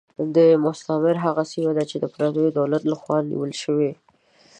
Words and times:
مستعمره 0.65 1.19
هغه 1.25 1.43
سیمه 1.51 1.71
ده 1.77 1.83
چې 1.89 1.97
د 1.99 2.05
پردیو 2.13 2.55
دولت 2.59 2.83
له 2.87 2.95
خوا 3.01 3.17
نیول 3.29 3.51
شوې. 3.63 3.91